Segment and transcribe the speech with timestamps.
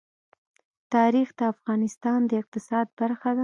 [0.93, 3.39] تاریخ د افغانستان د اقتصاد برخه ده.